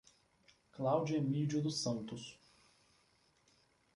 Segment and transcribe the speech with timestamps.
[0.71, 2.35] Cláudia Emidio dos Santos